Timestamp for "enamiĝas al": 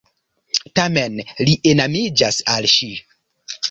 1.75-2.73